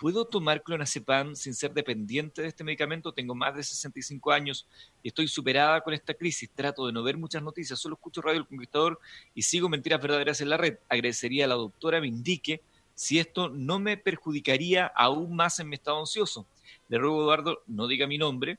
[0.01, 3.13] ¿Puedo tomar clonazepam sin ser dependiente de este medicamento?
[3.13, 4.67] Tengo más de 65 años
[5.03, 6.49] y estoy superada con esta crisis.
[6.49, 8.99] Trato de no ver muchas noticias, solo escucho Radio El Conquistador
[9.35, 10.79] y sigo mentiras verdaderas en la red.
[10.89, 12.61] Agradecería a la doctora me indique
[12.95, 16.47] si esto no me perjudicaría aún más en mi estado ansioso.
[16.89, 18.57] Le ruego, Eduardo, no diga mi nombre,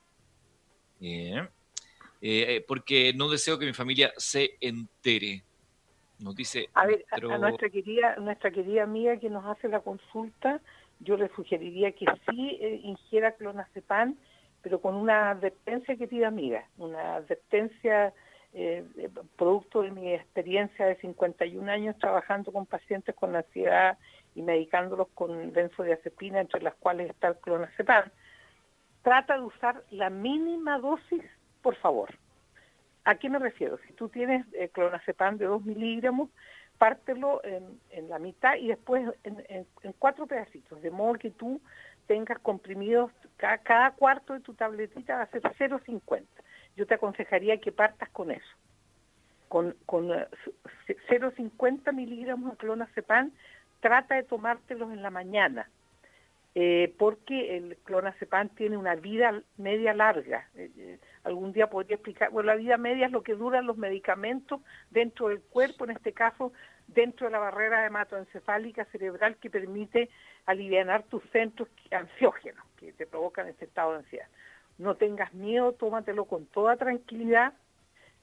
[1.00, 1.48] eh,
[2.20, 5.42] eh, porque no deseo que mi familia se entere.
[6.20, 6.68] Nos dice.
[6.74, 10.60] A ver, a, nuestra querida, nuestra querida amiga que nos hace la consulta,
[11.02, 14.16] yo le sugeriría que sí eh, ingiera clonazepam,
[14.62, 18.12] pero con una advertencia, querida amiga, una advertencia
[18.54, 18.84] eh,
[19.36, 23.98] producto de mi experiencia de 51 años trabajando con pacientes con ansiedad
[24.34, 28.10] y medicándolos con benzodiazepina, entre las cuales está el clonazepam.
[29.02, 31.24] Trata de usar la mínima dosis,
[31.60, 32.10] por favor.
[33.04, 33.78] ¿A qué me refiero?
[33.86, 36.30] Si tú tienes eh, clonazepam de 2 miligramos,
[36.82, 39.66] pártelo en, la mitad y después en,
[40.00, 41.60] cuatro pedacitos, de modo que tú
[42.08, 46.24] tengas comprimidos, cada, cuarto de tu tabletita va a ser 0,50.
[46.74, 48.56] Yo te aconsejaría que partas con eso,
[49.46, 53.30] con, con 0,50 eh, miligramos de clonazepam,
[53.78, 55.70] trata de tomártelos en la mañana,
[56.54, 60.48] eh, porque el clonazepam tiene una vida media larga.
[60.54, 64.60] Eh, algún día podría explicar, bueno, la vida media es lo que duran los medicamentos
[64.90, 66.52] dentro del cuerpo, en este caso
[66.88, 70.10] dentro de la barrera hematoencefálica cerebral que permite
[70.46, 74.26] aliviar tus centros ansiógenos que te provocan este estado de ansiedad.
[74.78, 77.54] No tengas miedo, tómatelo con toda tranquilidad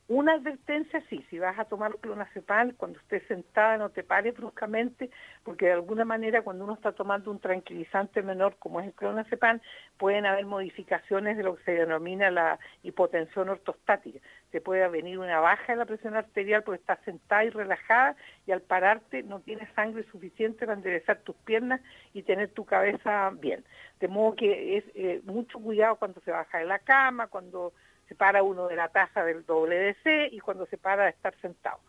[0.10, 5.12] una advertencia sí, si vas a tomar clonazepam, cuando estés sentada no te pares bruscamente,
[5.44, 9.62] porque de alguna manera cuando uno está tomando un tranquilizante menor como es el clonazepam,
[9.98, 14.20] pueden haber modificaciones de lo que se denomina la hipotensión ortostática.
[14.50, 18.16] Te puede venir una baja de la presión arterial porque estás sentada y relajada
[18.48, 21.82] y al pararte no tienes sangre suficiente para enderezar tus piernas
[22.16, 23.64] y tener tu cabeza bien.
[24.00, 27.74] De modo que es eh, mucho cuidado cuando se baja de la cama, cuando
[28.10, 31.80] se para uno de la taza del WDC y cuando se para de estar sentado.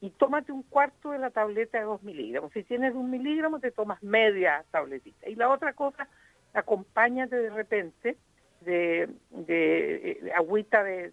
[0.00, 2.52] Y tómate un cuarto de la tableta de dos miligramos.
[2.52, 5.28] Si tienes un miligramo, te tomas media tabletita.
[5.28, 6.08] Y la otra cosa,
[6.52, 8.16] acompáñate de repente
[8.60, 11.10] de, de, agüita de,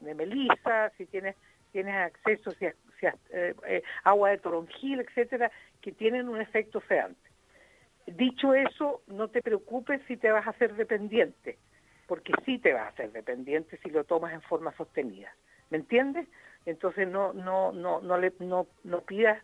[0.00, 1.34] de, melisa, si tienes
[1.72, 5.50] tienes acceso, si, eh, eh, agua de toronjil, etcétera,
[5.80, 7.30] que tienen un efecto sedante.
[8.06, 11.58] Dicho eso, no te preocupes si te vas a hacer dependiente
[12.06, 15.34] porque sí te vas a hacer dependiente si lo tomas en forma sostenida.
[15.70, 16.28] ¿Me entiendes?
[16.66, 19.42] Entonces no no no no le no, no pidas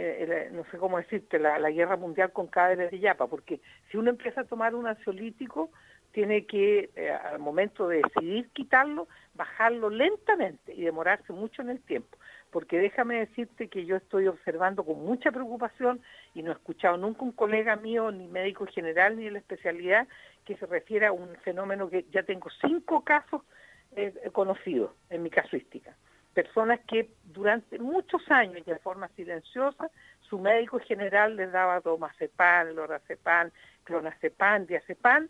[0.00, 4.10] eh, no sé cómo decirte, la, guerra mundial con cadáveres de yapa, porque si uno
[4.10, 5.70] empieza a tomar un ansiolítico,
[6.12, 11.80] tiene que, eh, al momento de decidir quitarlo, bajarlo lentamente y demorarse mucho en el
[11.80, 12.16] tiempo.
[12.50, 16.00] Porque déjame decirte que yo estoy observando con mucha preocupación
[16.34, 20.06] y no he escuchado nunca un colega mío, ni médico general, ni de la especialidad,
[20.48, 23.42] que se refiere a un fenómeno que ya tengo cinco casos
[23.94, 25.94] eh, conocidos en mi casuística
[26.38, 29.90] personas que durante muchos años de forma silenciosa
[30.20, 33.50] su médico general les daba domazepam, lorazepam,
[33.82, 35.28] clonazepam, diazepam,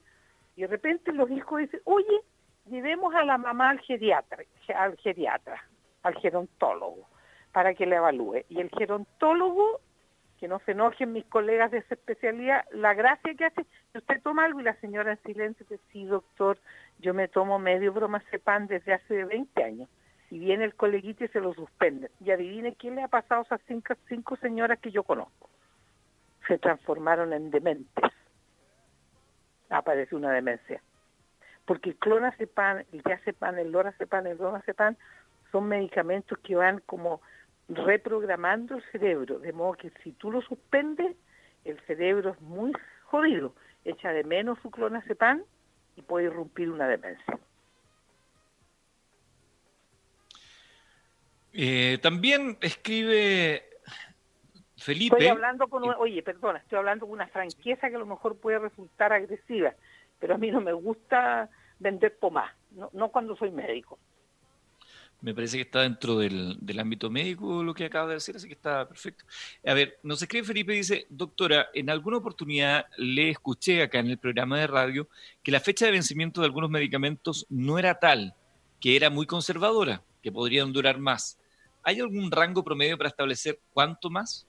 [0.55, 2.21] y de repente los hijos dicen, oye,
[2.67, 4.45] llevemos a la mamá al geriatra,
[4.75, 5.65] al geriatra,
[6.03, 7.09] al gerontólogo,
[7.53, 8.45] para que le evalúe.
[8.51, 9.81] Y el gerontólogo,
[10.39, 14.45] que no se enojen mis colegas de esa especialidad, la gracia que hace, usted toma
[14.45, 16.59] algo y la señora en silencio dice, sí, doctor,
[17.01, 19.89] yo me tomo medio bromazepam desde hace 20 años
[20.31, 22.11] y viene el coleguito y se lo suspende.
[22.21, 25.49] Y adivine quién le ha pasado a esas cinco, cinco señoras que yo conozco.
[26.47, 28.05] Se transformaron en dementes.
[29.71, 30.83] Aparece una demencia.
[31.65, 34.97] Porque el clonazepam, el diazepam, el lorazepam, el bromazepam
[35.51, 37.21] son medicamentos que van como
[37.69, 41.17] reprogramando el cerebro, de modo que si tú lo suspendes,
[41.65, 42.73] el cerebro es muy
[43.05, 43.55] jodido,
[43.85, 45.43] echa de menos su clonazepam
[45.97, 47.39] y puede irrumpir una demencia.
[51.53, 53.65] Eh, también escribe
[54.77, 55.17] Felipe.
[55.17, 58.59] Estoy hablando con oye, perdona, estoy hablando con una franqueza que a lo mejor puede
[58.59, 59.75] resultar agresiva,
[60.19, 63.99] pero a mí no me gusta vender pomás, no, no cuando soy médico.
[65.21, 68.47] Me parece que está dentro del, del, ámbito médico lo que acaba de decir, así
[68.47, 69.25] que está perfecto.
[69.67, 74.19] A ver, nos escribe Felipe, dice, doctora, en alguna oportunidad le escuché acá en el
[74.19, 75.09] programa de radio
[75.43, 78.35] que la fecha de vencimiento de algunos medicamentos no era tal,
[78.81, 81.37] que era muy conservadora, que podrían durar más.
[81.83, 84.47] ¿Hay algún rango promedio para establecer cuánto más?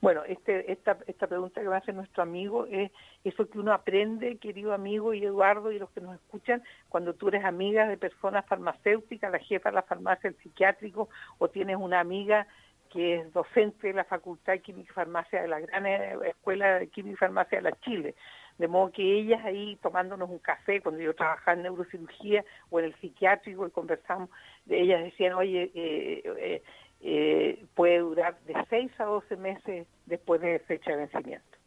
[0.00, 2.90] Bueno, este, esta, esta pregunta que me hace nuestro amigo es
[3.22, 7.28] eso que uno aprende, querido amigo y Eduardo y los que nos escuchan, cuando tú
[7.28, 12.00] eres amiga de personas farmacéuticas, la jefa de la farmacia, el psiquiátrico, o tienes una
[12.00, 12.46] amiga
[12.90, 16.78] que es docente de la Facultad de Química y Farmacia de la gran eh, Escuela
[16.78, 18.14] de Química y Farmacia de la Chile.
[18.58, 22.86] De modo que ellas ahí tomándonos un café, cuando yo trabajaba en neurocirugía o en
[22.86, 24.28] el psiquiátrico y conversamos,
[24.68, 26.62] ellas decían, oye, eh, eh,
[27.00, 31.58] eh, puede durar de 6 a 12 meses después de fecha de vencimiento.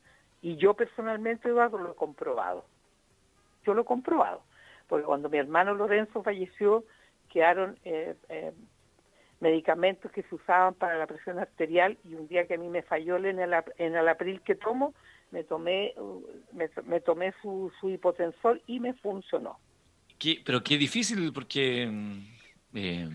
[0.42, 2.66] Y yo personalmente, Eduardo, lo he comprobado.
[3.66, 4.44] Yo lo he comprobado.
[4.88, 6.84] Porque cuando mi hermano Lorenzo falleció,
[7.30, 7.78] quedaron
[9.44, 12.82] medicamentos que se usaban para la presión arterial y un día que a mí me
[12.82, 14.94] falló en el, en el april que tomo,
[15.32, 15.94] me tomé,
[16.54, 19.60] me, tomé su, su, hipotensor y me funcionó.
[20.18, 22.20] ¿Qué, pero qué difícil porque mm,
[22.76, 23.10] eh,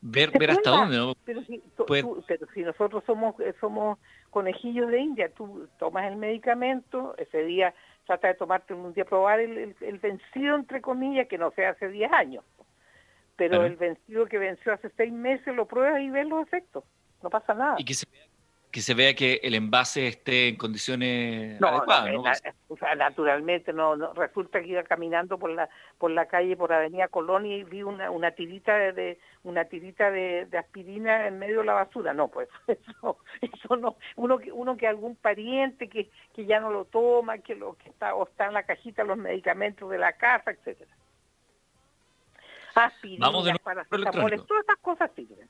[0.00, 1.14] ver, ver hasta dónde, ¿no?
[1.24, 2.24] Pero si, pero
[2.54, 3.98] si nosotros somos, eh, somos
[4.30, 7.74] conejillos de India, tú tomas el medicamento, ese día
[8.06, 11.88] trata de tomarte un día, probar el, el, vencido, entre comillas, que no sea hace
[11.88, 12.44] 10 años.
[13.36, 16.84] Pero el vencido que venció hace 6 meses lo pruebas y ves los efectos.
[17.22, 17.76] No pasa nada.
[17.78, 18.06] Y que se
[18.70, 22.12] que se vea que el envase esté en condiciones adecuadas.
[22.12, 22.22] No,
[22.68, 25.68] o sea, naturalmente no, resulta que iba caminando por la
[25.98, 30.46] por la calle por Avenida Colonia y vi una, una tirita de, una tirita de,
[30.56, 32.14] aspirina en medio de la basura.
[32.14, 36.70] No, pues eso eso no uno que uno que algún pariente que, que ya no
[36.70, 40.12] lo toma, que lo que está o está en la cajita los medicamentos de la
[40.12, 40.90] casa, etcétera.
[42.76, 43.30] Aspirina,
[43.64, 45.48] para todas estas cosas sirven.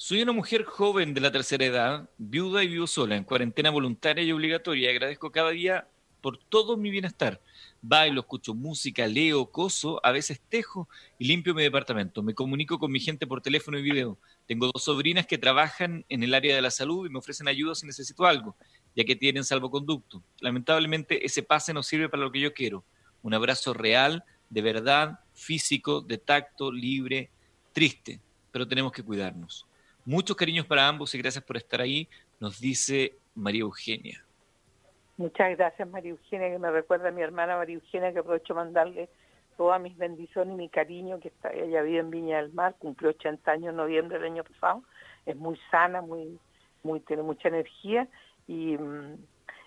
[0.00, 4.22] Soy una mujer joven de la tercera edad, viuda y vivo sola, en cuarentena voluntaria
[4.22, 4.90] y obligatoria.
[4.90, 5.88] Agradezco cada día
[6.20, 7.40] por todo mi bienestar.
[7.82, 10.88] Bailo, escucho música, leo, coso, a veces tejo
[11.18, 12.22] y limpio mi departamento.
[12.22, 14.16] Me comunico con mi gente por teléfono y video.
[14.46, 17.74] Tengo dos sobrinas que trabajan en el área de la salud y me ofrecen ayuda
[17.74, 18.54] si necesito algo,
[18.94, 20.22] ya que tienen salvoconducto.
[20.38, 22.84] Lamentablemente ese pase no sirve para lo que yo quiero.
[23.20, 27.30] Un abrazo real, de verdad, físico, de tacto, libre,
[27.72, 28.20] triste,
[28.52, 29.67] pero tenemos que cuidarnos.
[30.08, 32.08] Muchos cariños para ambos y gracias por estar ahí,
[32.40, 34.24] nos dice María Eugenia.
[35.18, 39.10] Muchas gracias María Eugenia, que me recuerda a mi hermana María Eugenia, que aprovecho mandarle
[39.58, 43.10] todas mis bendiciones y mi cariño, que está, ella vive en Viña del Mar, cumplió
[43.10, 44.82] 80 años en noviembre del año pasado,
[45.26, 46.40] es muy sana, muy,
[46.82, 48.08] muy tiene mucha energía
[48.46, 49.18] y mm,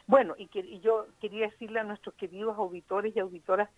[0.08, 3.70] bueno, y, que, y yo quería decirle a nuestros queridos auditores y auditoras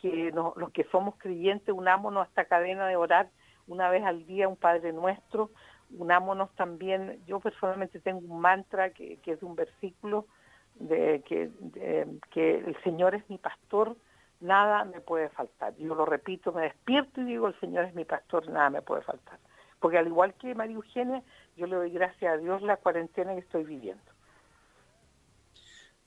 [0.00, 3.28] que los que somos creyentes unámonos a esta cadena de orar
[3.66, 5.50] una vez al día un Padre Nuestro,
[5.96, 10.26] unámonos también, yo personalmente tengo un mantra que, que es un versículo
[10.76, 11.50] de que,
[12.30, 13.96] que el Señor es mi pastor,
[14.40, 15.74] nada me puede faltar.
[15.76, 19.02] Yo lo repito, me despierto y digo, el Señor es mi pastor, nada me puede
[19.02, 19.38] faltar.
[19.78, 21.22] porque al igual que María Eugenia,
[21.56, 24.02] yo le doy gracias a Dios la cuarentena que estoy viviendo.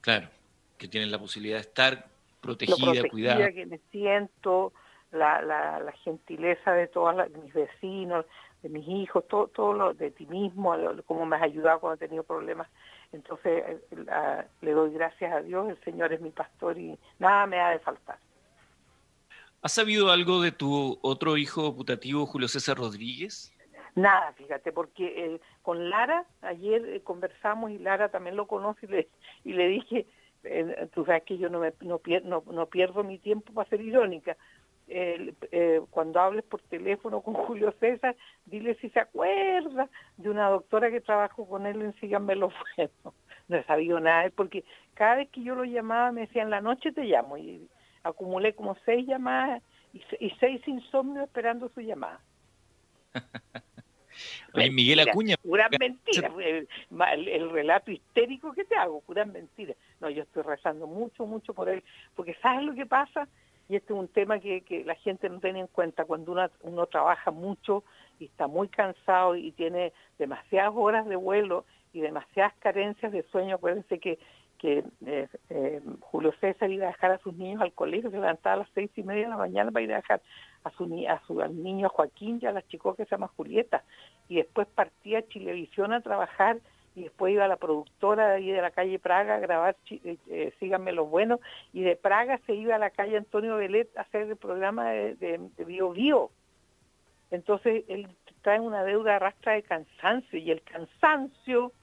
[0.01, 0.29] Claro,
[0.77, 2.05] que tienen la posibilidad de estar
[2.41, 3.51] protegida, cuidada.
[3.51, 4.71] que me siento,
[5.11, 8.25] la, la, gentileza de todos mis vecinos,
[8.65, 12.07] de mis hijos, todo, todo lo de ti mismo, cómo me has ayudado cuando he
[12.07, 12.67] tenido problemas.
[13.11, 17.59] Entonces eh, le doy gracias a Dios, el Señor es mi pastor y nada me
[17.59, 18.17] ha de faltar.
[19.61, 23.53] ¿Has sabido algo de tu otro hijo putativo, Julio César Rodríguez?
[23.93, 28.89] Nada, fíjate, porque eh, con Lara ayer eh, conversamos y Lara también lo conoce y
[28.89, 29.09] le,
[29.43, 30.07] y le dije,
[30.43, 32.01] eh, tú sabes que yo no, me, no,
[32.51, 34.37] no, pierdo mi tiempo para ser irónica.
[35.89, 38.15] Cuando hables por teléfono con Julio César,
[38.45, 43.13] dile si se acuerda de una doctora que trabajó con él en Síganme lo Bueno.
[43.47, 44.63] No he sabido nada, porque
[44.95, 47.69] cada vez que yo lo llamaba me decían, la noche te llamo, y
[48.01, 49.61] acumulé como seis llamadas
[49.93, 52.19] y, y seis insomnios esperando su llamada.
[54.71, 55.37] Miguel Acuña.
[55.37, 56.31] Pura mentira.
[56.37, 59.75] El, relato histérico que te hago, pura mentira.
[59.99, 61.83] No, yo estoy rezando mucho, mucho por él.
[62.15, 63.27] Porque ¿sabes lo que pasa?
[63.67, 66.05] Y este es un tema que, la gente no tiene en cuenta.
[66.05, 67.83] Cuando uno, trabaja mucho
[68.19, 73.55] y está muy cansado y tiene demasiadas horas de vuelo y demasiadas carencias de sueño,
[73.55, 74.19] acuérdense que
[74.57, 78.55] que eh, eh, Julio César iba a dejar a sus niños al colegio, se levantaba
[78.55, 80.21] a las seis y media de la mañana para ir a dejar
[80.63, 83.83] a su, a su al niño Joaquín y a la chico que se llama Julieta,
[84.29, 86.59] y después partía a Chilevisión a trabajar
[86.95, 90.17] y después iba a la productora de ahí de la calle Praga a grabar eh,
[90.27, 91.41] eh, Síganme los Buenos,
[91.73, 95.15] y de Praga se iba a la calle Antonio Velet a hacer el programa de,
[95.15, 96.31] de, Bio Bio.
[97.31, 98.07] Entonces él
[98.41, 101.73] trae una deuda arrastra de cansancio, y el cansancio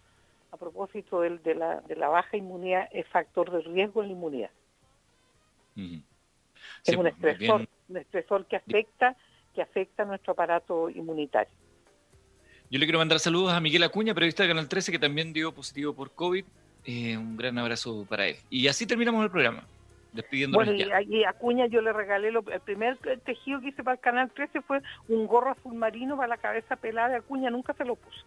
[0.50, 4.12] a propósito de, de, la, de la baja inmunidad es factor de riesgo en la
[4.12, 4.50] inmunidad.
[5.76, 9.14] es un pues, estresor, un estresor que afecta,
[9.54, 11.61] que afecta a nuestro aparato inmunitario.
[12.72, 15.52] Yo le quiero mandar saludos a Miguel Acuña, periodista de Canal 13, que también dio
[15.52, 16.44] positivo por COVID.
[16.86, 18.36] Eh, un gran abrazo para él.
[18.48, 19.62] Y así terminamos el programa.
[20.50, 24.00] Bueno, y, a Acuña yo le regalé, lo, el primer tejido que hice para el
[24.00, 27.84] Canal 13 fue un gorro azul marino para la cabeza pelada de Acuña, nunca se
[27.84, 28.26] lo puso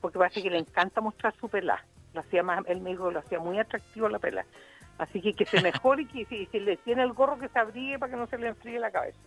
[0.00, 1.84] porque parece que le encanta mostrar su pelá.
[2.14, 4.44] Lo hacía más, él me dijo lo hacía muy atractivo la pelá.
[4.98, 7.98] Así que que se mejore y que si, le tiene el gorro que se abrigue
[7.98, 9.18] para que no se le enfríe la cabeza.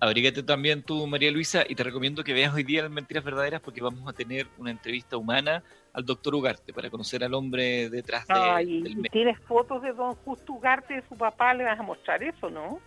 [0.00, 3.60] Abrígate también tú, María Luisa, y te recomiendo que veas hoy día las mentiras verdaderas
[3.60, 8.26] porque vamos a tener una entrevista humana al doctor Ugarte para conocer al hombre detrás
[8.26, 11.52] de, Ay, del ¿Tienes fotos de don Justo Ugarte de su papá?
[11.52, 12.80] ¿Le vas a mostrar eso, no?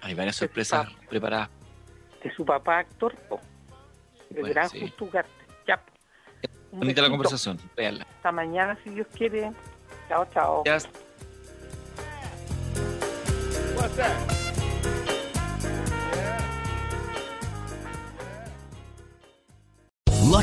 [0.00, 1.50] Hay varias sorpresas preparadas.
[2.22, 3.12] De su papá actor,
[4.32, 5.30] el gran Justo Ugarte.
[5.66, 5.82] Ya.
[6.70, 8.06] Bonita la conversación, véanla.
[8.16, 9.50] Hasta mañana, si Dios quiere.
[10.08, 10.62] Chao, chao.
[13.76, 14.35] What's that?